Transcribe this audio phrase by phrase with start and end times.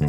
[0.00, 0.08] Hoy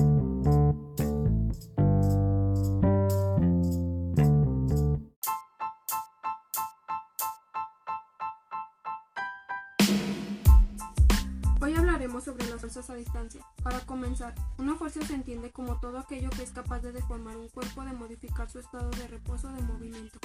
[11.75, 13.45] hablaremos sobre las fuerzas a distancia.
[13.63, 17.49] Para comenzar, una fuerza se entiende como todo aquello que es capaz de deformar un
[17.49, 20.19] cuerpo de modificar su estado de reposo o de movimiento.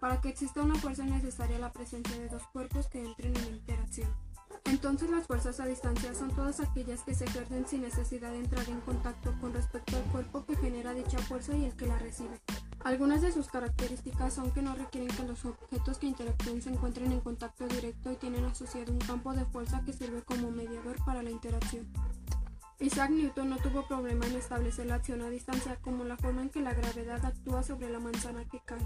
[0.00, 3.56] Para que exista una fuerza es necesaria la presencia de dos cuerpos que entren en
[3.56, 4.31] interacción.
[4.64, 8.68] Entonces las fuerzas a distancia son todas aquellas que se ejercen sin necesidad de entrar
[8.68, 12.40] en contacto con respecto al cuerpo que genera dicha fuerza y el que la recibe.
[12.84, 17.12] Algunas de sus características son que no requieren que los objetos que interactúen se encuentren
[17.12, 21.22] en contacto directo y tienen asociado un campo de fuerza que sirve como mediador para
[21.22, 21.86] la interacción.
[22.80, 26.50] Isaac Newton no tuvo problema en establecer la acción a distancia como la forma en
[26.50, 28.84] que la gravedad actúa sobre la manzana que cae.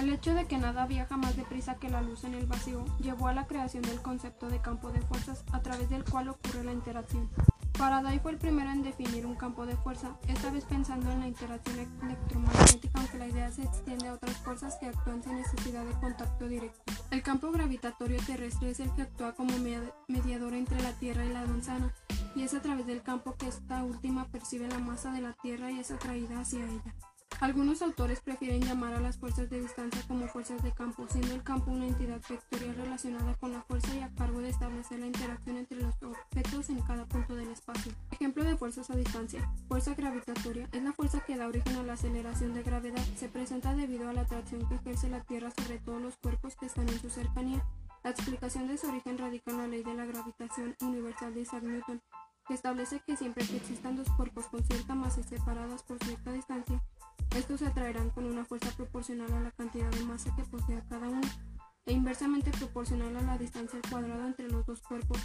[0.00, 3.28] El hecho de que nada viaja más deprisa que la luz en el vacío llevó
[3.28, 6.72] a la creación del concepto de campo de fuerzas a través del cual ocurre la
[6.72, 7.28] interacción.
[7.74, 11.28] Faraday fue el primero en definir un campo de fuerza, esta vez pensando en la
[11.28, 15.92] interacción electromagnética, aunque la idea se extiende a otras fuerzas que actúan sin necesidad de
[15.92, 16.80] contacto directo.
[17.10, 19.52] El campo gravitatorio terrestre es el que actúa como
[20.08, 21.92] mediador entre la Tierra y la manzana,
[22.34, 25.70] y es a través del campo que esta última percibe la masa de la Tierra
[25.70, 26.94] y es atraída hacia ella.
[27.40, 31.42] Algunos autores prefieren llamar a las fuerzas de distancia como fuerzas de campo, siendo el
[31.42, 35.56] campo una entidad vectorial relacionada con la fuerza y a cargo de establecer la interacción
[35.56, 37.92] entre los objetos en cada punto del espacio.
[38.10, 39.50] Ejemplo de fuerzas a distancia.
[39.68, 43.02] Fuerza gravitatoria es la fuerza que da origen a la aceleración de gravedad.
[43.16, 46.66] Se presenta debido a la atracción que ejerce la Tierra sobre todos los cuerpos que
[46.66, 47.64] están en su cercanía.
[48.04, 51.62] La explicación de su origen radica en la ley de la gravitación universal de Isaac
[51.62, 52.02] Newton,
[52.46, 56.82] que establece que siempre que existan dos cuerpos con cierta masa separadas por cierta distancia,
[57.36, 61.08] estos se atraerán con una fuerza proporcional a la cantidad de masa que posea cada
[61.08, 61.20] uno
[61.86, 65.18] e inversamente proporcional a la distancia al cuadrado entre los dos cuerpos.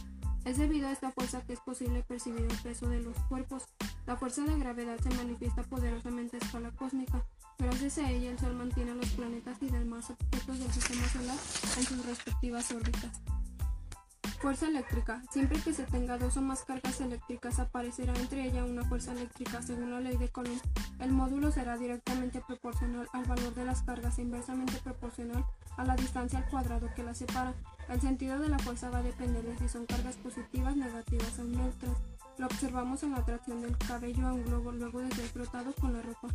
[0.46, 3.66] Es debido a esta fuerza que es posible percibir el peso de los cuerpos.
[4.06, 7.26] La fuerza de gravedad se manifiesta poderosamente a escala cósmica.
[7.58, 11.38] Gracias a ella el Sol mantiene a los planetas y demás objetos del sistema solar
[11.78, 13.22] en sus respectivas órbitas.
[14.46, 15.24] Fuerza eléctrica.
[15.32, 19.60] Siempre que se tenga dos o más cargas eléctricas aparecerá entre ellas una fuerza eléctrica
[19.64, 20.62] según la ley de Coulomb.
[21.00, 25.44] El módulo será directamente proporcional al valor de las cargas e inversamente proporcional
[25.78, 27.56] a la distancia al cuadrado que las separa.
[27.90, 31.44] El sentido de la fuerza va a depender de si son cargas positivas, negativas o
[31.44, 31.98] neutras.
[32.38, 35.92] Lo observamos en la atracción del cabello a un globo luego de ser frotado con
[35.92, 36.28] la ropa.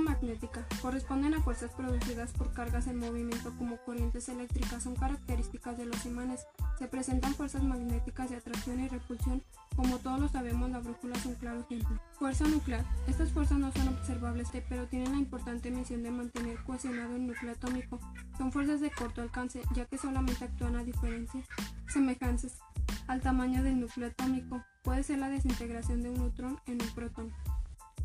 [0.00, 0.66] Magnética.
[0.80, 4.82] Corresponden a fuerzas producidas por cargas en movimiento como corrientes eléctricas.
[4.82, 6.46] Son características de los imanes.
[6.78, 9.42] Se presentan fuerzas magnéticas de atracción y repulsión.
[9.76, 12.00] Como todos lo sabemos, la brújula es un claro ejemplo.
[12.18, 12.84] Fuerza nuclear.
[13.06, 17.52] Estas fuerzas no son observables, pero tienen la importante misión de mantener cohesionado el núcleo
[17.52, 17.98] atómico.
[18.38, 21.46] Son fuerzas de corto alcance, ya que solamente actúan a diferencias
[21.88, 22.58] semejantes
[23.06, 24.62] al tamaño del núcleo atómico.
[24.82, 27.32] Puede ser la desintegración de un neutrón en un protón.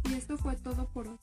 [0.10, 1.18] Y esto fue todo por hoy.